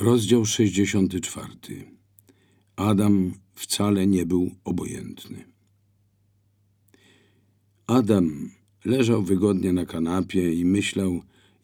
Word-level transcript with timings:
Rozdział 0.00 0.44
64. 0.44 1.48
Adam 2.76 3.34
wcale 3.54 4.06
nie 4.06 4.26
był 4.26 4.50
obojętny. 4.64 5.44
Adam 7.86 8.50
leżał 8.84 9.22
wygodnie 9.22 9.72
na 9.72 9.86
kanapie 9.86 10.52
i 10.52 10.64
myślał, 10.64 11.22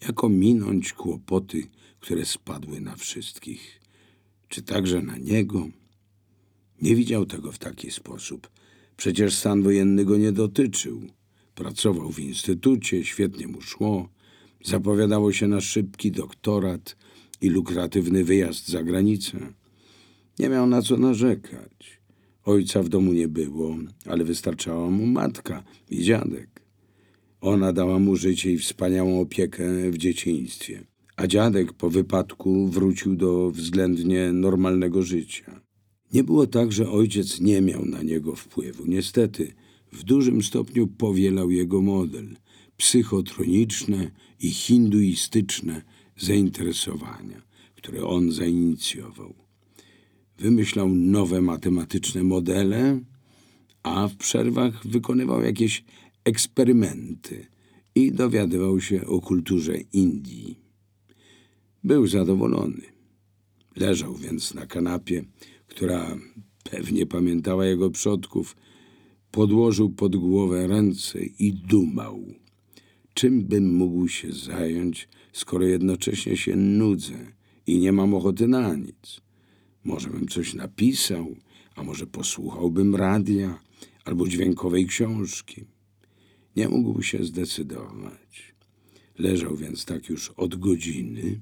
jak 0.08 0.24
ominąć 0.24 0.92
kłopoty, 0.92 1.66
które 2.00 2.24
spadły 2.24 2.80
na 2.80 2.96
wszystkich. 2.96 3.80
Czy 4.48 4.62
także 4.62 5.02
na 5.02 5.16
niego? 5.16 5.68
Nie 6.82 6.96
widział 6.96 7.26
tego 7.26 7.52
w 7.52 7.58
taki 7.58 7.90
sposób. 7.90 8.50
Przecież 8.96 9.34
stan 9.34 9.62
wojenny 9.62 10.04
go 10.04 10.16
nie 10.16 10.32
dotyczył. 10.32 11.02
Pracował 11.54 12.12
w 12.12 12.18
instytucie, 12.18 13.04
świetnie 13.04 13.46
mu 13.48 13.60
szło. 13.60 14.08
Zapowiadało 14.64 15.32
się 15.32 15.48
na 15.48 15.60
szybki 15.60 16.10
doktorat 16.10 16.96
i 17.40 17.48
lukratywny 17.48 18.24
wyjazd 18.24 18.68
za 18.68 18.82
granicę. 18.82 19.38
Nie 20.38 20.48
miał 20.48 20.66
na 20.66 20.82
co 20.82 20.96
narzekać. 20.96 22.00
Ojca 22.44 22.82
w 22.82 22.88
domu 22.88 23.12
nie 23.12 23.28
było, 23.28 23.76
ale 24.06 24.24
wystarczała 24.24 24.90
mu 24.90 25.06
matka 25.06 25.64
i 25.90 26.02
dziadek. 26.02 26.62
Ona 27.40 27.72
dała 27.72 27.98
mu 27.98 28.16
życie 28.16 28.52
i 28.52 28.58
wspaniałą 28.58 29.20
opiekę 29.20 29.90
w 29.90 29.98
dzieciństwie, 29.98 30.84
a 31.16 31.26
dziadek 31.26 31.72
po 31.72 31.90
wypadku 31.90 32.68
wrócił 32.68 33.16
do 33.16 33.50
względnie 33.50 34.32
normalnego 34.32 35.02
życia. 35.02 35.60
Nie 36.12 36.24
było 36.24 36.46
tak, 36.46 36.72
że 36.72 36.90
ojciec 36.90 37.40
nie 37.40 37.60
miał 37.60 37.84
na 37.86 38.02
niego 38.02 38.36
wpływu. 38.36 38.86
Niestety, 38.86 39.52
w 39.92 40.02
dużym 40.02 40.42
stopniu 40.42 40.86
powielał 40.86 41.50
jego 41.50 41.82
model 41.82 42.36
psychotroniczne 42.76 44.10
i 44.40 44.50
hinduistyczne 44.50 45.82
zainteresowania, 46.16 47.42
które 47.76 48.04
on 48.04 48.32
zainicjował. 48.32 49.34
Wymyślał 50.38 50.88
nowe 50.88 51.40
matematyczne 51.40 52.22
modele, 52.22 53.00
a 53.82 54.08
w 54.08 54.16
przerwach 54.16 54.86
wykonywał 54.86 55.42
jakieś 55.42 55.84
eksperymenty 56.24 57.46
i 57.94 58.12
dowiadywał 58.12 58.80
się 58.80 59.06
o 59.06 59.20
kulturze 59.20 59.76
Indii. 59.92 60.58
Był 61.84 62.06
zadowolony. 62.06 62.82
Leżał 63.76 64.14
więc 64.14 64.54
na 64.54 64.66
kanapie, 64.66 65.24
która 65.66 66.16
pewnie 66.70 67.06
pamiętała 67.06 67.66
jego 67.66 67.90
przodków, 67.90 68.56
podłożył 69.30 69.90
pod 69.90 70.16
głowę 70.16 70.66
ręce 70.66 71.18
i 71.24 71.52
dumał. 71.52 72.34
Czym 73.14 73.44
bym 73.44 73.74
mógł 73.74 74.08
się 74.08 74.32
zająć, 74.32 75.08
skoro 75.32 75.66
jednocześnie 75.66 76.36
się 76.36 76.56
nudzę 76.56 77.32
i 77.66 77.78
nie 77.78 77.92
mam 77.92 78.14
ochoty 78.14 78.48
na 78.48 78.74
nic? 78.74 79.20
Może 79.84 80.10
bym 80.10 80.28
coś 80.28 80.54
napisał, 80.54 81.36
a 81.76 81.82
może 81.82 82.06
posłuchałbym 82.06 82.96
radia 82.96 83.58
albo 84.04 84.28
dźwiękowej 84.28 84.86
książki. 84.86 85.64
Nie 86.56 86.68
mógł 86.68 87.02
się 87.02 87.24
zdecydować. 87.24 88.54
Leżał 89.18 89.56
więc 89.56 89.84
tak 89.84 90.08
już 90.08 90.30
od 90.30 90.56
godziny 90.56 91.40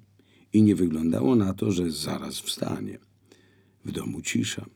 i 0.52 0.62
nie 0.62 0.74
wyglądało 0.74 1.36
na 1.36 1.54
to, 1.54 1.70
że 1.70 1.90
zaraz 1.90 2.40
wstanie. 2.40 2.98
W 3.84 3.92
domu 3.92 4.22
cisza. 4.22 4.66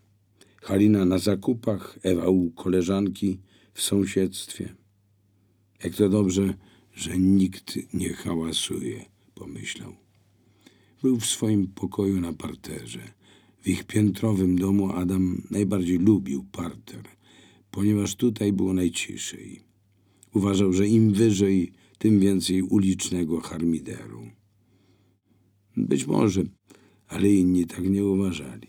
Halina 0.63 1.05
na 1.05 1.19
zakupach, 1.19 1.99
Ewa 2.03 2.29
u 2.29 2.51
koleżanki 2.51 3.39
w 3.73 3.83
sąsiedztwie. 3.83 4.75
Jak 5.85 5.95
to 5.95 6.09
dobrze, 6.09 6.55
że 6.97 7.19
nikt 7.19 7.79
nie 7.95 8.13
hałasuje, 8.13 9.05
pomyślał. 9.35 9.97
Był 11.03 11.21
w 11.21 11.27
swoim 11.27 11.67
pokoju 11.67 12.21
na 12.21 12.33
parterze. 12.33 13.13
W 13.63 13.69
ich 13.69 13.85
piętrowym 13.85 14.59
domu 14.59 14.93
Adam 14.93 15.43
najbardziej 15.51 15.99
lubił 15.99 16.45
parter, 16.53 17.03
ponieważ 17.71 18.15
tutaj 18.15 18.53
było 18.53 18.73
najciszej. 18.73 19.61
Uważał, 20.35 20.73
że 20.73 20.89
im 20.89 21.13
wyżej, 21.13 21.73
tym 21.99 22.21
więcej 22.21 22.63
ulicznego 22.63 23.41
harmideru. 23.41 24.31
Być 25.77 26.07
może, 26.07 26.45
ale 27.09 27.33
inni 27.33 27.67
tak 27.67 27.91
nie 27.91 28.05
uważali. 28.05 28.69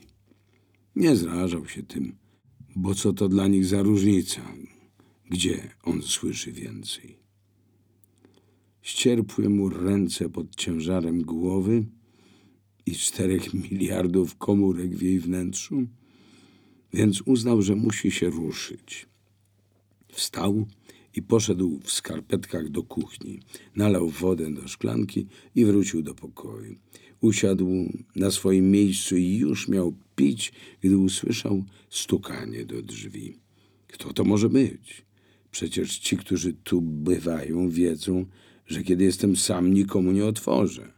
Nie 0.96 1.16
zrażał 1.16 1.68
się 1.68 1.84
tym, 1.84 2.16
bo 2.76 2.96
co 2.96 3.14
to 3.14 3.30
dla 3.30 3.48
nich 3.48 3.66
za 3.66 3.82
różnica, 3.84 4.42
gdzie 5.30 5.70
on 5.84 6.02
słyszy 6.02 6.52
więcej. 6.52 7.27
Ścierpły 8.88 9.50
mu 9.50 9.70
ręce 9.70 10.30
pod 10.30 10.56
ciężarem 10.56 11.22
głowy 11.22 11.86
i 12.86 12.96
czterech 12.96 13.54
miliardów 13.54 14.36
komórek 14.36 14.96
w 14.96 15.02
jej 15.02 15.20
wnętrzu, 15.20 15.88
więc 16.94 17.22
uznał, 17.26 17.62
że 17.62 17.76
musi 17.76 18.12
się 18.12 18.30
ruszyć. 18.30 19.06
Wstał 20.12 20.68
i 21.16 21.22
poszedł 21.22 21.80
w 21.84 21.92
skarpetkach 21.92 22.70
do 22.70 22.84
kuchni. 22.84 23.40
Nalał 23.76 24.10
wodę 24.10 24.54
do 24.54 24.68
szklanki 24.68 25.28
i 25.56 25.66
wrócił 25.66 26.02
do 26.02 26.16
pokoju. 26.16 26.76
Usiadł 27.22 27.70
na 28.16 28.32
swoim 28.32 28.72
miejscu 28.72 29.18
i 29.18 29.38
już 29.38 29.68
miał 29.68 29.94
pić, 30.16 30.54
gdy 30.82 30.98
usłyszał 30.98 31.64
stukanie 31.90 32.66
do 32.66 32.82
drzwi. 32.82 33.38
Kto 33.88 34.14
to 34.14 34.24
może 34.24 34.50
być? 34.50 35.06
Przecież 35.52 35.98
ci, 35.98 36.18
którzy 36.18 36.54
tu 36.54 36.82
bywają, 36.82 37.70
wiedzą, 37.70 38.26
że 38.68 38.84
kiedy 38.84 39.04
jestem 39.04 39.36
sam, 39.36 39.74
nikomu 39.74 40.12
nie 40.12 40.26
otworzę. 40.26 40.94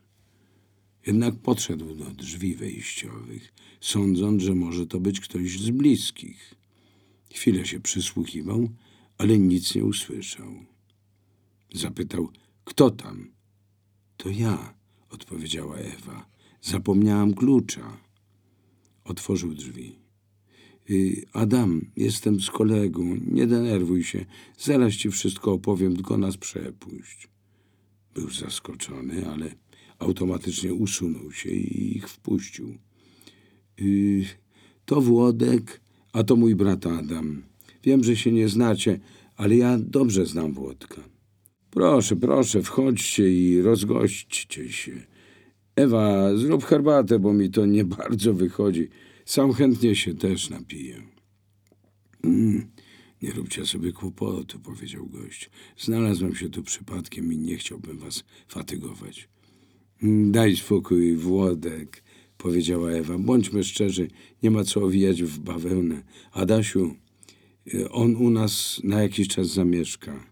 Jednak 1.08 1.36
podszedł 1.36 1.96
do 1.96 2.06
drzwi 2.06 2.56
wejściowych, 2.56 3.54
sądząc, 3.82 4.44
że 4.44 4.56
może 4.56 4.88
to 4.88 5.00
być 5.00 5.20
ktoś 5.20 5.60
z 5.60 5.70
bliskich. 5.70 6.56
Chwilę 7.34 7.66
się 7.66 7.80
przysłuchiwał, 7.80 8.70
ale 9.18 9.40
nic 9.40 9.76
nie 9.76 9.86
usłyszał. 9.86 10.54
Zapytał, 11.74 12.30
kto 12.64 12.92
tam? 12.92 13.32
To 14.18 14.30
ja, 14.30 14.74
odpowiedziała 15.10 15.76
Ewa. 15.78 16.30
Zapomniałam 16.62 17.34
klucza. 17.34 17.98
Otworzył 19.04 19.54
drzwi. 19.54 20.00
Y, 20.90 21.26
Adam, 21.34 21.92
jestem 21.96 22.40
z 22.42 22.50
kolegą, 22.50 23.18
nie 23.28 23.48
denerwuj 23.48 24.04
się, 24.04 24.26
zaraz 24.58 24.94
ci 24.94 25.12
wszystko 25.12 25.54
opowiem, 25.54 25.96
tylko 25.96 26.18
nas 26.18 26.38
przepuść. 26.38 27.30
Był 28.14 28.30
zaskoczony, 28.30 29.28
ale 29.30 29.52
automatycznie 30.00 30.74
usunął 30.74 31.32
się 31.32 31.50
i 31.50 31.98
ich 31.98 32.10
wpuścił. 32.10 32.78
Yy, 33.80 34.26
to 34.86 35.02
Włodek, 35.02 35.82
a 36.14 36.24
to 36.24 36.36
mój 36.36 36.56
brat 36.56 36.86
Adam. 36.86 37.44
Wiem, 37.84 38.04
że 38.04 38.16
się 38.16 38.32
nie 38.32 38.50
znacie, 38.50 39.00
ale 39.36 39.58
ja 39.58 39.78
dobrze 39.78 40.26
znam 40.26 40.54
Włodka. 40.54 41.02
Proszę, 41.72 42.16
proszę, 42.16 42.64
wchodźcie 42.64 43.34
i 43.34 43.62
rozgośćcie 43.62 44.72
się. 44.72 44.92
Ewa, 45.76 46.38
zrób 46.38 46.64
herbatę, 46.64 47.20
bo 47.20 47.34
mi 47.34 47.50
to 47.50 47.66
nie 47.66 47.86
bardzo 47.98 48.34
wychodzi. 48.34 48.90
Sam 49.26 49.54
chętnie 49.54 49.96
się 49.96 50.14
też 50.14 50.50
napiję. 50.50 51.02
Mm, 52.24 52.72
nie 53.22 53.32
róbcie 53.32 53.66
sobie 53.66 53.92
kłopotu, 53.92 54.60
powiedział 54.60 55.08
gość. 55.08 55.50
Znalazłem 55.78 56.36
się 56.36 56.50
tu 56.50 56.64
przypadkiem 56.64 57.34
i 57.34 57.38
nie 57.38 57.58
chciałbym 57.58 57.98
was 57.98 58.24
fatygować. 58.48 59.30
Daj 60.32 60.56
spokój, 60.56 61.16
Włodek, 61.16 62.04
powiedziała 62.38 62.92
Ewa. 62.92 63.18
Bądźmy 63.18 63.64
szczerzy, 63.64 64.08
nie 64.44 64.52
ma 64.52 64.64
co 64.64 64.84
owijać 64.84 65.24
w 65.24 65.40
bawełnę. 65.40 66.04
Adasiu, 66.32 66.96
y, 67.74 67.90
on 67.90 68.16
u 68.16 68.30
nas 68.30 68.82
na 68.84 69.02
jakiś 69.02 69.28
czas 69.28 69.48
zamieszka. 69.48 70.30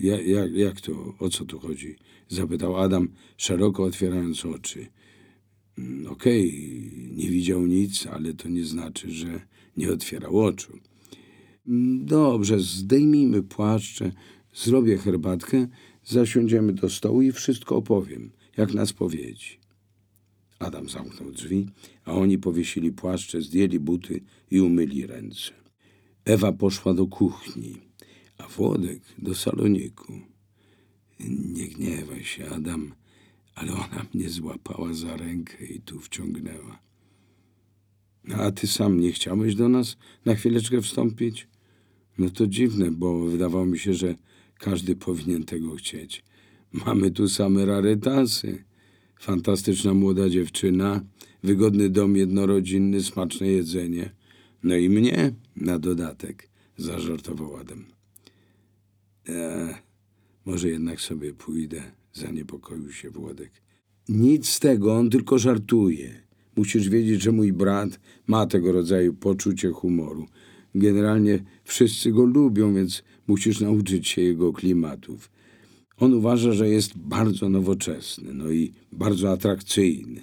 Jak, 0.00 0.26
jak, 0.26 0.52
jak 0.52 0.80
to? 0.80 1.14
O 1.18 1.28
co 1.28 1.44
tu 1.44 1.58
chodzi? 1.58 1.96
Zapytał 2.28 2.76
Adam, 2.76 3.08
szeroko 3.36 3.84
otwierając 3.84 4.46
oczy. 4.46 4.86
Mm, 5.78 6.06
okej, 6.06 6.48
okay, 6.48 7.16
nie 7.16 7.30
widział 7.30 7.66
nic, 7.66 8.06
ale 8.06 8.34
to 8.34 8.48
nie 8.48 8.64
znaczy, 8.64 9.10
że 9.10 9.40
nie 9.76 9.92
otwierał 9.92 10.38
oczu. 10.38 10.78
Dobrze, 12.04 12.60
zdejmijmy 12.60 13.42
płaszcze, 13.42 14.12
zrobię 14.54 14.98
herbatkę, 14.98 15.66
zasiądziemy 16.04 16.72
do 16.72 16.88
stołu 16.88 17.22
i 17.22 17.32
wszystko 17.32 17.76
opowiem, 17.76 18.30
jak 18.56 18.74
na 18.74 18.86
spowiedzi. 18.86 19.58
Adam 20.58 20.88
zamknął 20.88 21.30
drzwi, 21.30 21.66
a 22.04 22.12
oni 22.12 22.38
powiesili 22.38 22.92
płaszcze, 22.92 23.42
zdjęli 23.42 23.78
buty 23.78 24.20
i 24.50 24.60
umyli 24.60 25.06
ręce. 25.06 25.52
Ewa 26.24 26.52
poszła 26.52 26.94
do 26.94 27.06
kuchni, 27.06 27.76
a 28.38 28.48
Włodek 28.48 29.02
do 29.18 29.34
saloniku. 29.34 30.20
Nie 31.54 31.68
gniewaj 31.68 32.24
się, 32.24 32.48
Adam, 32.48 32.94
ale 33.54 33.72
ona 33.72 34.06
mnie 34.14 34.28
złapała 34.28 34.94
za 34.94 35.16
rękę 35.16 35.66
i 35.66 35.80
tu 35.80 36.00
wciągnęła. 36.00 36.78
No, 38.24 38.34
a 38.36 38.50
ty 38.50 38.66
sam 38.66 39.00
nie 39.00 39.12
chciałeś 39.12 39.54
do 39.54 39.68
nas 39.68 39.96
na 40.24 40.34
chwileczkę 40.34 40.82
wstąpić? 40.82 41.50
No 42.20 42.30
to 42.30 42.46
dziwne, 42.46 42.90
bo 42.90 43.18
wydawało 43.18 43.66
mi 43.66 43.78
się, 43.78 43.94
że 43.94 44.14
każdy 44.58 44.96
powinien 44.96 45.44
tego 45.44 45.74
chcieć. 45.74 46.24
Mamy 46.72 47.10
tu 47.10 47.28
same 47.28 47.66
rarytasy. 47.66 48.64
Fantastyczna 49.20 49.94
młoda 49.94 50.28
dziewczyna, 50.28 51.04
wygodny 51.42 51.90
dom 51.90 52.16
jednorodzinny, 52.16 53.02
smaczne 53.02 53.46
jedzenie. 53.46 54.10
No 54.62 54.76
i 54.76 54.88
mnie 54.88 55.34
na 55.56 55.78
dodatek, 55.78 56.48
zażartował 56.76 57.56
Adam. 57.56 57.84
E, 59.28 59.74
może 60.44 60.68
jednak 60.68 61.00
sobie 61.00 61.34
pójdę, 61.34 61.82
zaniepokoił 62.12 62.92
się 62.92 63.10
Włodek. 63.10 63.52
Nic 64.08 64.48
z 64.48 64.60
tego, 64.60 64.96
on 64.96 65.10
tylko 65.10 65.38
żartuje. 65.38 66.22
Musisz 66.56 66.88
wiedzieć, 66.88 67.22
że 67.22 67.32
mój 67.32 67.52
brat 67.52 68.00
ma 68.26 68.46
tego 68.46 68.72
rodzaju 68.72 69.14
poczucie 69.14 69.70
humoru. 69.70 70.26
Generalnie 70.74 71.44
wszyscy 71.64 72.12
go 72.12 72.24
lubią, 72.24 72.74
więc 72.74 73.02
musisz 73.26 73.60
nauczyć 73.60 74.08
się 74.08 74.22
jego 74.22 74.52
klimatów. 74.52 75.30
On 75.96 76.14
uważa, 76.14 76.52
że 76.52 76.68
jest 76.68 76.98
bardzo 76.98 77.48
nowoczesny, 77.48 78.34
no 78.34 78.50
i 78.50 78.72
bardzo 78.92 79.32
atrakcyjny. 79.32 80.22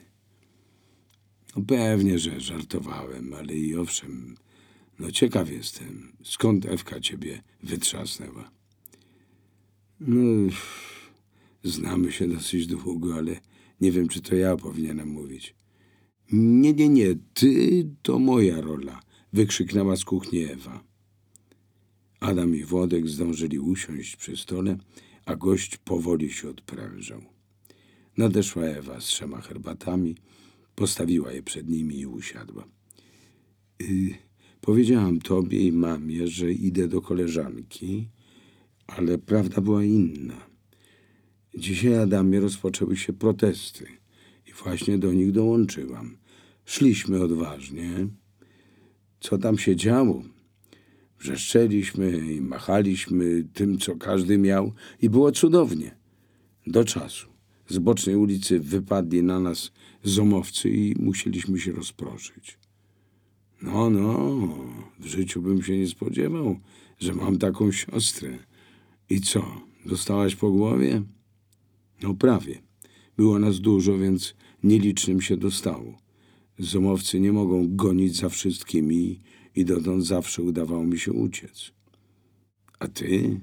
No 1.56 1.64
pewnie, 1.68 2.20
że 2.20 2.40
żartowałem, 2.40 3.34
ale 3.34 3.56
i 3.56 3.76
owszem, 3.76 4.36
no 5.00 5.12
ciekaw 5.12 5.52
jestem, 5.52 6.14
skąd 6.24 6.66
Ewka 6.66 7.00
ciebie 7.00 7.44
wytrzasnęła. 7.64 8.52
No, 10.00 10.52
znamy 11.64 12.12
się 12.12 12.28
dosyć 12.28 12.68
długo, 12.68 13.16
ale 13.16 13.40
nie 13.82 13.92
wiem, 13.92 14.08
czy 14.08 14.22
to 14.22 14.36
ja 14.36 14.58
powinienem 14.58 15.10
mówić. 15.10 15.56
Nie, 16.32 16.74
nie, 16.74 16.90
nie, 16.90 17.16
ty 17.34 17.86
to 18.02 18.20
moja 18.20 18.62
rola, 18.62 19.00
wykrzyknęła 19.34 19.96
z 19.96 20.06
kuchni 20.06 20.44
Ewa. 20.44 20.84
Adam 22.20 22.56
i 22.56 22.64
Włodek 22.64 23.10
zdążyli 23.10 23.60
usiąść 23.60 24.16
przy 24.16 24.38
stole, 24.38 24.78
a 25.26 25.36
gość 25.36 25.78
powoli 25.78 26.34
się 26.34 26.50
odprężał. 26.50 27.22
Nadeszła 28.18 28.64
Ewa 28.64 29.02
z 29.02 29.06
trzema 29.06 29.42
herbatami, 29.42 30.16
postawiła 30.76 31.32
je 31.32 31.44
przed 31.44 31.70
nimi 31.70 32.00
i 32.00 32.06
usiadła. 32.06 32.68
Y, 33.82 34.16
powiedziałam 34.62 35.20
tobie 35.20 35.60
i 35.60 35.72
mamie, 35.72 36.28
że 36.28 36.52
idę 36.52 36.88
do 36.88 37.02
koleżanki, 37.02 38.10
ale 38.88 39.18
prawda 39.18 39.62
była 39.62 39.84
inna. 39.84 40.48
Dzisiaj, 41.56 41.98
Adamie, 41.98 42.40
rozpoczęły 42.40 42.98
się 42.98 43.14
protesty 43.14 43.88
i 44.48 44.54
właśnie 44.54 44.98
do 44.98 45.14
nich 45.14 45.32
dołączyłam. 45.32 46.18
Szliśmy 46.66 47.24
odważnie. 47.24 48.08
Co 49.20 49.38
tam 49.38 49.58
się 49.58 49.76
działo? 49.76 50.24
Wrzeszczeliśmy 51.20 52.34
i 52.34 52.42
machaliśmy 52.42 53.44
tym, 53.54 53.78
co 53.78 53.96
każdy 53.96 54.38
miał 54.38 54.74
i 55.02 55.10
było 55.10 55.32
cudownie. 55.32 55.96
Do 56.68 56.84
czasu. 56.84 57.28
Z 57.68 57.78
bocznej 57.78 58.16
ulicy 58.16 58.60
wypadli 58.60 59.24
na 59.24 59.40
nas 59.40 59.72
zomowcy 60.04 60.70
i 60.70 60.96
musieliśmy 61.00 61.60
się 61.60 61.72
rozproszyć. 61.72 62.58
No, 63.62 63.90
no, 63.90 64.48
w 65.00 65.06
życiu 65.06 65.42
bym 65.42 65.64
się 65.64 65.78
nie 65.78 65.88
spodziewał, 65.88 66.60
że 67.00 67.14
mam 67.14 67.38
taką 67.38 67.72
siostrę. 67.72 68.38
I 69.10 69.22
co, 69.22 69.62
dostałaś 69.86 70.36
po 70.36 70.52
głowie? 70.52 71.02
No 72.02 72.14
prawie. 72.14 72.62
Było 73.18 73.40
nas 73.40 73.60
dużo, 73.60 73.98
więc 73.98 74.36
nielicznym 74.64 75.22
się 75.22 75.38
dostało. 75.38 75.98
Zomowcy 76.60 77.20
nie 77.20 77.34
mogą 77.34 77.76
gonić 77.76 78.16
za 78.16 78.30
wszystkimi 78.30 79.20
i 79.56 79.66
dotąd 79.66 80.06
zawsze 80.06 80.44
udawało 80.44 80.84
mi 80.84 81.00
się 81.00 81.12
uciec. 81.12 81.72
A 82.80 82.88
ty? 82.88 83.40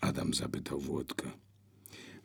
Adam 0.00 0.34
zapytał 0.34 0.80
Włodka. 0.80 1.38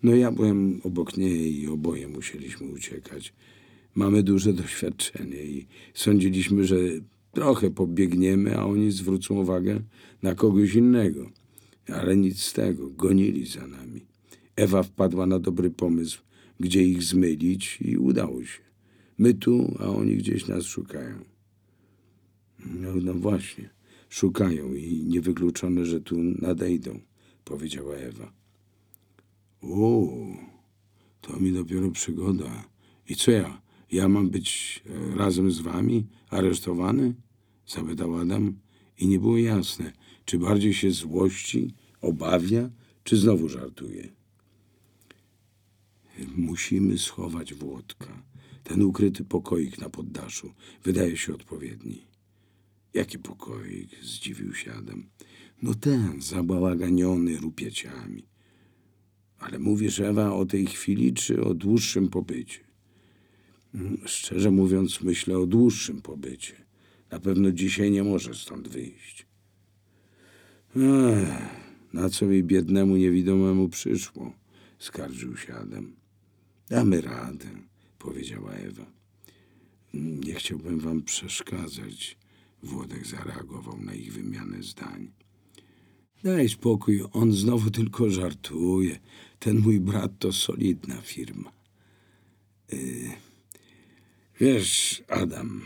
No 0.04 0.16
ja 0.16 0.32
byłem 0.32 0.82
obok 0.84 1.18
niej 1.18 1.62
i 1.62 1.68
oboje 1.68 2.08
musieliśmy 2.08 2.68
uciekać. 2.68 3.34
Mamy 3.96 4.24
duże 4.24 4.54
doświadczenie 4.54 5.44
i 5.44 5.68
sądziliśmy, 5.94 6.66
że 6.66 6.78
trochę 7.32 7.70
pobiegniemy, 7.70 8.58
a 8.58 8.66
oni 8.66 8.92
zwrócą 8.92 9.36
uwagę 9.36 9.82
na 10.22 10.36
kogoś 10.36 10.76
innego. 10.76 11.32
Ale 11.88 12.18
nic 12.18 12.42
z 12.42 12.54
tego, 12.54 12.90
gonili 12.90 13.46
za 13.46 13.68
nami. 13.68 14.06
Ewa 14.56 14.84
wpadła 14.84 15.26
na 15.26 15.40
dobry 15.40 15.70
pomysł, 15.70 16.22
gdzie 16.60 16.84
ich 16.84 17.04
zmylić 17.04 17.80
i 17.82 17.98
udało 17.98 18.44
się. 18.44 18.69
My 19.20 19.34
tu, 19.34 19.76
a 19.80 19.90
oni 19.90 20.18
gdzieś 20.18 20.48
nas 20.48 20.64
szukają. 20.64 21.20
No, 22.66 22.96
no 22.96 23.14
właśnie, 23.14 23.70
szukają 24.10 24.74
i 24.74 25.04
niewykluczone, 25.04 25.86
że 25.86 26.02
tu 26.02 26.16
nadejdą, 26.24 27.00
powiedziała 27.44 27.96
Ewa. 27.96 28.34
O, 29.62 30.08
to 31.22 31.40
mi 31.40 31.54
dopiero 31.54 31.92
przygoda. 31.92 32.64
I 33.10 33.16
co 33.16 33.32
ja? 33.32 33.62
Ja 33.92 34.10
mam 34.10 34.30
być 34.30 34.82
e, 34.86 35.18
razem 35.18 35.52
z 35.52 35.60
wami 35.60 36.08
aresztowany? 36.30 37.14
Zapytał 37.68 38.18
Adam 38.18 38.60
i 38.98 39.08
nie 39.08 39.20
było 39.20 39.38
jasne, 39.38 39.94
czy 40.26 40.38
bardziej 40.38 40.74
się 40.74 40.92
złości, 40.92 41.74
obawia, 42.02 42.70
czy 43.04 43.18
znowu 43.18 43.50
żartuje. 43.50 44.10
Musimy 46.36 46.98
schować 46.98 47.54
Włodka. 47.54 48.30
Ten 48.70 48.82
ukryty 48.82 49.24
pokoik 49.24 49.78
na 49.82 49.90
poddaszu 49.90 50.54
wydaje 50.84 51.18
się 51.18 51.34
odpowiedni. 51.34 52.08
Jaki 52.94 53.20
pokoik? 53.20 53.90
Zdziwił 54.04 54.54
się 54.54 54.74
Adam. 54.74 55.10
No 55.62 55.74
ten, 55.74 56.22
zabałaganiony 56.22 57.38
rupieciami. 57.38 58.26
Ale 59.40 59.60
mówisz, 59.60 60.00
Ewa, 60.00 60.34
o 60.34 60.46
tej 60.46 60.66
chwili 60.66 61.14
czy 61.14 61.44
o 61.44 61.54
dłuższym 61.54 62.10
pobycie? 62.10 62.60
Mm, 63.74 63.98
Szczerze 64.06 64.52
mówiąc, 64.52 65.02
myślę 65.02 65.38
o 65.38 65.46
dłuższym 65.46 66.02
pobycie. 66.02 66.66
Na 67.12 67.20
pewno 67.20 67.52
dzisiaj 67.52 67.92
nie 67.92 68.04
może 68.04 68.34
stąd 68.34 68.68
wyjść. 68.68 69.28
Ech, 70.76 71.30
na 71.94 72.10
co 72.10 72.26
mi 72.26 72.44
biednemu 72.44 72.98
niewidomemu 72.98 73.70
przyszło? 73.70 74.34
Skarżył 74.80 75.38
się 75.38 75.56
Adam. 75.56 75.96
Damy 76.70 77.02
radę, 77.02 77.69
powiedziała 78.00 78.52
Ewa. 78.52 78.92
Nie 79.94 80.34
chciałbym 80.34 80.80
wam 80.80 81.04
przeszkadzać. 81.04 82.18
Włodek 82.64 83.08
zareagował 83.08 83.82
na 83.82 83.94
ich 83.94 84.14
wymianę 84.14 84.64
zdań. 84.64 85.12
Daj 86.24 86.50
spokój, 86.50 87.04
on 87.14 87.34
znowu 87.34 87.72
tylko 87.72 88.10
żartuje. 88.10 89.00
Ten 89.40 89.60
mój 89.60 89.80
brat 89.80 90.12
to 90.20 90.34
solidna 90.34 91.02
firma. 91.02 91.52
Yy, 92.72 93.12
wiesz, 94.40 95.04
Adam, 95.08 95.62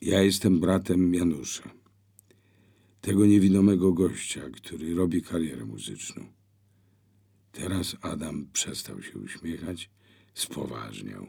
ja 0.00 0.22
jestem 0.22 0.60
bratem 0.60 1.14
Janusza. 1.14 1.70
Tego 3.00 3.26
niewidomego 3.26 3.92
gościa, 3.92 4.40
który 4.52 4.94
robi 4.94 5.22
karierę 5.22 5.64
muzyczną. 5.64 6.24
Teraz 7.52 7.96
Adam 8.00 8.46
przestał 8.52 9.02
się 9.02 9.18
uśmiechać, 9.18 9.90
spoważniał. 10.40 11.26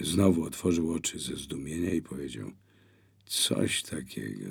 Znowu 0.00 0.42
otworzył 0.44 0.92
oczy 0.92 1.18
ze 1.18 1.36
zdumienia 1.36 1.90
i 1.90 2.02
powiedział: 2.02 2.50
Coś 3.26 3.82
takiego. 3.82 4.50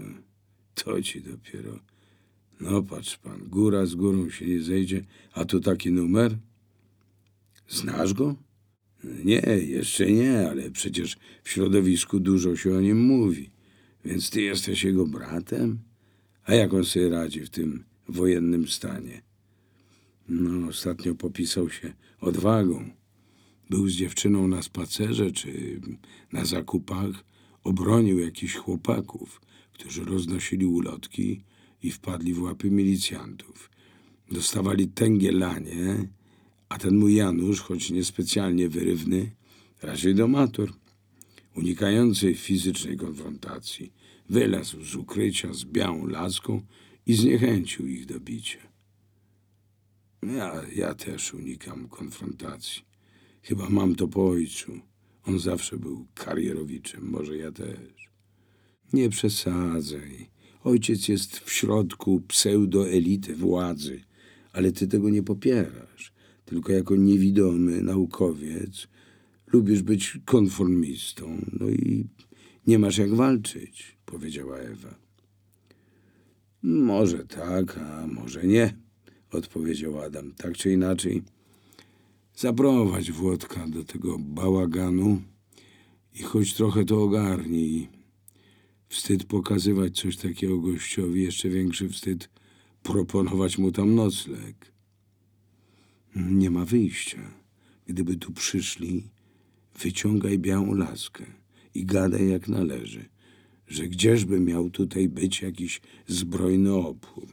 To 0.75 1.02
ci 1.02 1.22
dopiero. 1.22 1.80
No 2.60 2.84
patrz 2.84 3.18
pan, 3.18 3.50
góra 3.50 3.86
z 3.86 3.96
górą 3.96 4.30
się 4.30 4.46
nie 4.46 4.62
zejdzie, 4.62 5.06
a 5.34 5.46
tu 5.46 5.60
taki 5.60 5.92
numer? 5.92 6.38
Znasz 7.70 8.14
go? 8.14 8.36
Nie, 9.04 9.42
jeszcze 9.68 10.12
nie, 10.12 10.50
ale 10.50 10.72
przecież 10.72 11.18
w 11.44 11.50
środowisku 11.50 12.20
dużo 12.20 12.56
się 12.56 12.74
o 12.78 12.82
nim 12.82 13.02
mówi. 13.02 13.50
Więc 14.06 14.30
ty 14.30 14.42
jesteś 14.42 14.84
jego 14.84 15.06
bratem? 15.08 15.80
A 16.44 16.54
jak 16.54 16.74
on 16.74 16.86
sobie 16.86 17.10
radzi 17.10 17.42
w 17.42 17.50
tym 17.50 17.84
wojennym 18.08 18.68
stanie? 18.68 19.22
No, 20.30 20.68
ostatnio 20.68 21.16
popisał 21.16 21.70
się 21.70 21.94
odwagą. 22.22 22.90
Był 23.70 23.90
z 23.90 23.94
dziewczyną 23.94 24.48
na 24.48 24.62
spacerze 24.62 25.32
czy 25.32 25.82
na 26.32 26.46
zakupach, 26.46 27.24
obronił 27.64 28.20
jakichś 28.20 28.56
chłopaków, 28.56 29.42
którzy 29.74 30.06
roznosili 30.06 30.66
ulotki 30.66 31.42
i 31.84 31.92
wpadli 31.92 32.34
w 32.34 32.42
łapy 32.42 32.72
milicjantów. 32.72 33.70
Dostawali 34.32 34.88
tęgie 34.88 35.32
lanie, 35.32 36.08
a 36.70 36.78
ten 36.78 36.98
mój 36.98 37.16
Janusz, 37.16 37.62
choć 37.62 37.92
niespecjalnie 37.92 38.70
wyrywny, 38.70 39.32
raczej 39.82 40.16
domator, 40.16 40.74
unikający 41.56 42.34
fizycznej 42.34 42.98
konfrontacji, 42.98 43.94
wylazł 44.30 44.84
z 44.84 44.96
ukrycia 44.96 45.54
z 45.54 45.66
białą 45.66 46.08
laską 46.08 46.62
i 47.06 47.14
zniechęcił 47.14 47.88
ich 47.88 48.06
do 48.06 48.20
bicia. 48.20 48.60
Ja, 50.24 50.62
ja 50.76 50.96
też 50.96 51.34
unikam 51.34 51.88
konfrontacji. 51.88 52.95
Chyba 53.48 53.70
mam 53.70 53.96
to 53.96 54.08
po 54.08 54.28
ojcu. 54.28 54.72
On 55.25 55.40
zawsze 55.40 55.78
był 55.78 56.06
karierowiczem, 56.14 57.10
może 57.10 57.38
ja 57.38 57.52
też. 57.52 58.10
Nie 58.94 59.10
przesadzaj. 59.10 60.30
Ojciec 60.64 61.08
jest 61.08 61.40
w 61.40 61.52
środku 61.52 62.22
pseudoelity 62.28 63.36
władzy, 63.36 64.02
ale 64.54 64.72
ty 64.72 64.88
tego 64.88 65.10
nie 65.10 65.24
popierasz. 65.24 66.14
Tylko 66.46 66.72
jako 66.72 66.96
niewidomy 66.96 67.82
naukowiec 67.82 68.88
lubisz 69.54 69.82
być 69.82 70.20
konformistą, 70.25 71.46
no 71.60 71.70
i 71.70 72.08
nie 72.68 72.80
masz 72.80 72.98
jak 72.98 73.14
walczyć, 73.14 73.98
powiedziała 74.06 74.58
Ewa. 74.58 74.96
Może 76.64 77.25
tak, 77.25 77.78
a 77.78 78.08
może 78.08 78.44
nie, 78.44 78.78
odpowiedział 79.32 80.02
Adam. 80.02 80.32
Tak 80.38 80.58
czy 80.58 80.72
inaczej, 80.72 81.24
zaprowadź 82.36 83.12
Włodka 83.12 83.68
do 83.68 83.84
tego 83.84 84.20
bałaganu 84.20 85.22
i 86.13 86.24
choć 86.24 86.54
trochę 86.54 86.86
to 86.86 87.04
ogarnij. 87.04 87.88
Wstyd 88.88 89.24
pokazywać 89.24 90.00
coś 90.01 90.18
takiego 90.18 90.58
gościowi, 90.60 91.24
jeszcze 91.24 91.50
większy 91.50 91.89
wstyd 91.89 92.30
proponować 92.84 93.58
mu 93.58 93.72
tam 93.72 93.96
nocleg. 93.96 94.72
Nie 96.15 96.50
ma 96.50 96.65
wyjścia. 96.65 97.32
Gdyby 97.86 98.15
tu 98.15 98.34
przyszli, 98.34 99.10
wyciągaj 99.80 100.39
białą 100.39 100.74
laskę 100.74 101.25
i 101.74 101.86
gadaj 101.86 102.30
jak 102.30 102.48
należy, 102.48 103.06
że 103.68 103.88
gdzieżby 103.88 104.39
miał 104.39 104.70
tutaj 104.70 105.10
być 105.10 105.42
jakiś 105.42 105.82
zbrojny 106.08 106.74
opór. 106.74 107.27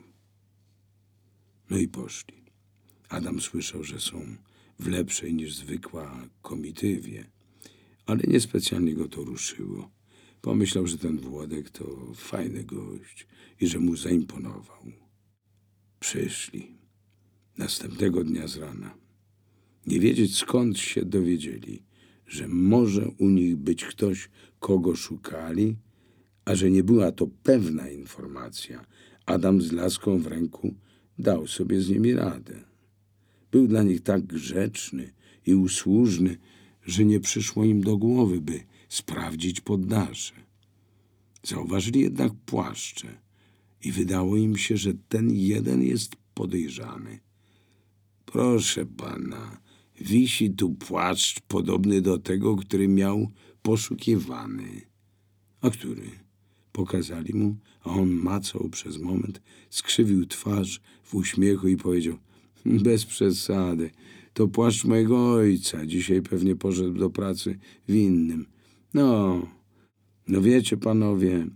No 1.71 1.79
i 1.79 1.89
poszli. 1.89 2.43
Adam 3.09 3.41
słyszał, 3.41 3.85
że 3.85 4.01
są 4.01 4.37
w 4.83 4.89
lepszej 4.89 5.35
niż 5.35 5.55
zwykła 5.55 6.29
komitywie, 6.43 7.25
ale 8.07 8.23
niespecjalnie 8.29 8.95
go 8.95 9.09
to 9.09 9.25
ruszyło. 9.25 9.91
Pomyślał, 10.41 10.87
że 10.87 10.99
ten 10.99 11.19
Włodek 11.19 11.71
to 11.71 12.13
fajny 12.15 12.65
gość 12.65 13.27
i 13.61 13.67
że 13.67 13.79
mu 13.79 13.97
zaimponował. 13.97 14.93
Przyszli. 16.01 16.77
Następnego 17.59 18.25
dnia 18.25 18.49
z 18.49 18.57
rana. 18.57 18.95
Nie 19.87 20.01
wiedzieć 20.01 20.37
skąd 20.37 20.79
się 20.79 21.05
dowiedzieli, 21.05 21.83
że 22.27 22.49
może 22.49 23.09
u 23.19 23.29
nich 23.29 23.57
być 23.57 23.85
ktoś, 23.85 24.31
kogo 24.59 24.97
szukali, 24.97 25.77
a 26.45 26.55
że 26.55 26.71
nie 26.71 26.85
była 26.85 27.13
to 27.13 27.27
pewna 27.43 27.91
informacja, 27.91 28.87
Adam 29.27 29.63
z 29.63 29.73
laską 29.73 30.19
w 30.19 30.27
ręku 30.27 30.75
dał 31.19 31.47
sobie 31.47 31.81
z 31.81 31.89
nimi 31.89 32.15
radę. 32.15 32.72
Był 33.53 33.69
dla 33.69 33.83
nich 33.83 34.01
tak 34.01 34.23
grzeczny 34.23 35.13
i 35.47 35.55
usłużny, 35.55 36.39
że 36.87 37.05
nie 37.05 37.21
przyszło 37.21 37.65
im 37.65 37.81
do 37.81 37.97
głowy, 37.97 38.41
by 38.41 38.65
sprawdzić 38.89 39.61
poddasze. 39.61 40.35
Zauważyli 41.43 42.01
jednak 42.01 42.33
płaszcze 42.47 43.09
i 43.85 43.93
wydało 43.93 44.37
im 44.37 44.57
się, 44.57 44.77
że 44.77 44.93
ten 45.09 45.31
jeden 45.31 45.83
jest 45.83 46.17
podejrzany. 46.35 47.21
Proszę 48.25 48.87
pana, 48.87 49.61
wisi 50.01 50.51
tu 50.51 50.71
płaszcz 50.71 51.41
podobny 51.41 52.01
do 52.01 52.19
tego, 52.19 52.57
który 52.57 52.89
miał 52.89 53.31
poszukiwany. 53.63 54.81
A 55.61 55.71
który? 55.71 56.11
Pokazali 56.73 57.35
mu, 57.35 57.57
a 57.81 57.91
on 57.91 58.11
macał 58.11 58.69
przez 58.69 58.99
moment, 58.99 59.43
skrzywił 59.71 60.27
twarz 60.27 60.81
w 61.05 61.15
uśmiechu 61.15 61.69
i 61.69 61.77
powiedział 61.77 62.19
bez 62.65 63.05
przesady, 63.05 63.91
to 64.33 64.49
płaszcz 64.49 64.85
mojego 64.85 65.33
ojca, 65.33 65.87
dzisiaj 65.87 66.23
pewnie 66.23 66.57
poszedł 66.57 66.93
do 66.93 67.11
pracy 67.11 67.59
w 67.89 67.95
innym. 67.95 68.47
No, 68.95 69.43
no 70.29 70.41
wiecie 70.41 70.77
panowie, 70.77 71.47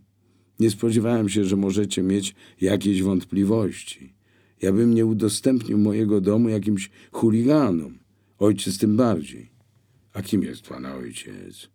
nie 0.60 0.70
spodziewałem 0.70 1.28
się, 1.28 1.44
że 1.44 1.56
możecie 1.56 2.02
mieć 2.02 2.34
jakieś 2.60 3.02
wątpliwości. 3.02 4.14
Ja 4.62 4.72
bym 4.72 4.94
nie 4.94 5.06
udostępnił 5.06 5.78
mojego 5.78 6.20
domu 6.20 6.48
jakimś 6.48 6.90
chuliganom. 7.12 7.98
Ojciec 8.38 8.78
tym 8.78 8.96
bardziej. 8.96 9.50
A 10.12 10.22
kim 10.22 10.42
jest 10.42 10.62
pana 10.62 10.94
ojciec? 10.94 11.68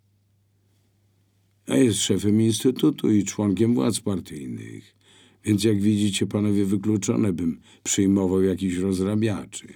A 1.68 1.76
jest 1.76 2.00
szefem 2.00 2.42
instytutu 2.42 3.12
i 3.12 3.24
członkiem 3.24 3.74
władz 3.74 4.00
partyjnych. 4.00 4.96
Więc 5.44 5.64
jak 5.64 5.82
widzicie, 5.82 6.28
panowie, 6.28 6.66
wykluczone 6.66 7.34
bym 7.34 7.60
przyjmował 7.84 8.42
jakichś 8.44 8.76
rozrabiaczy. 8.76 9.68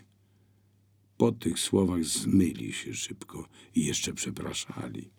Po 1.18 1.32
tych 1.32 1.60
słowach 1.60 2.04
zmyli 2.04 2.74
się 2.74 2.94
szybko 2.94 3.50
i 3.76 3.86
jeszcze 3.86 4.14
przepraszali. 4.14 5.10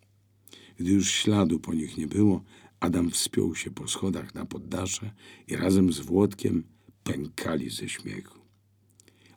Gdy 0.76 0.91
już 0.91 1.11
śladu 1.11 1.61
po 1.61 1.75
nich 1.75 1.97
nie 1.97 2.07
było, 2.07 2.45
Adam 2.81 3.11
wspiął 3.11 3.55
się 3.55 3.71
po 3.71 3.88
schodach 3.88 4.35
na 4.35 4.47
poddasze 4.47 5.11
i 5.49 5.57
razem 5.57 5.93
z 5.93 6.00
Włodkiem 6.00 6.65
pękali 7.05 7.71
ze 7.71 7.88
śmiechu. 7.88 8.38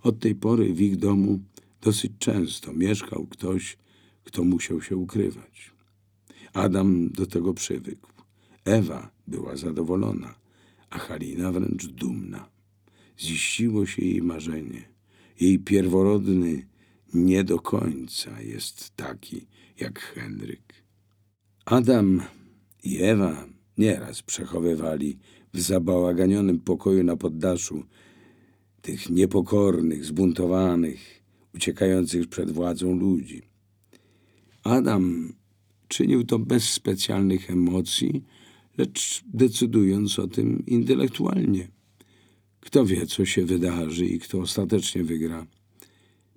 Od 0.01 0.19
tej 0.19 0.35
pory 0.35 0.73
w 0.73 0.81
ich 0.81 0.97
domu 0.97 1.39
dosyć 1.81 2.11
często 2.19 2.73
mieszkał 2.73 3.27
ktoś, 3.27 3.77
kto 4.23 4.43
musiał 4.43 4.81
się 4.81 4.97
ukrywać. 4.97 5.71
Adam 6.53 7.09
do 7.09 7.25
tego 7.25 7.53
przywykł. 7.53 8.09
Ewa 8.65 9.11
była 9.27 9.55
zadowolona, 9.55 10.35
a 10.89 10.97
Halina 10.97 11.51
wręcz 11.51 11.87
dumna. 11.87 12.49
Ziściło 13.19 13.85
się 13.85 14.05
jej 14.05 14.21
marzenie. 14.21 14.89
Jej 15.39 15.59
pierworodny 15.59 16.67
nie 17.13 17.43
do 17.43 17.59
końca 17.59 18.41
jest 18.41 18.95
taki 18.95 19.47
jak 19.79 19.99
Henryk. 19.99 20.73
Adam 21.65 22.21
i 22.83 23.01
Ewa 23.01 23.45
nieraz 23.77 24.21
przechowywali 24.21 25.17
w 25.53 25.59
zabałaganionym 25.59 26.59
pokoju 26.59 27.03
na 27.03 27.15
poddaszu 27.15 27.83
tych 28.81 29.09
niepokornych, 29.09 30.05
zbuntowanych, 30.05 31.23
uciekających 31.55 32.27
przed 32.27 32.51
władzą 32.51 32.95
ludzi. 32.95 33.41
Adam 34.63 35.33
czynił 35.87 36.23
to 36.23 36.39
bez 36.39 36.63
specjalnych 36.63 37.51
emocji, 37.51 38.23
lecz 38.79 39.23
decydując 39.33 40.19
o 40.19 40.27
tym 40.27 40.65
intelektualnie. 40.65 41.67
Kto 42.59 42.85
wie, 42.85 43.05
co 43.05 43.25
się 43.25 43.45
wydarzy 43.45 44.05
i 44.05 44.19
kto 44.19 44.39
ostatecznie 44.39 45.03
wygra. 45.03 45.47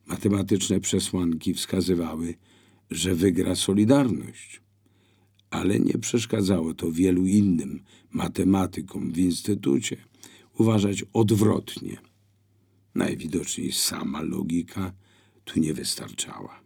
Matematyczne 0.06 0.80
przesłanki 0.80 1.54
wskazywały, 1.54 2.34
że 2.90 3.14
wygra 3.14 3.54
Solidarność 3.54 4.62
ale 5.52 5.80
nie 5.80 5.98
przeszkadzało 5.98 6.74
to 6.74 6.92
wielu 6.92 7.26
innym 7.26 7.82
matematykom 8.10 9.12
w 9.12 9.18
instytucie 9.18 9.96
uważać 10.58 11.04
odwrotnie. 11.12 11.96
Najwidoczniej 12.94 13.72
sama 13.72 14.22
logika 14.22 14.92
tu 15.44 15.60
nie 15.60 15.74
wystarczała. 15.74 16.61